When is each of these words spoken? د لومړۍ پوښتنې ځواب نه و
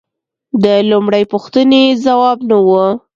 د 0.63 0.65
لومړۍ 0.91 1.23
پوښتنې 1.33 1.83
ځواب 2.05 2.39
نه 2.49 2.57
و 2.67 2.69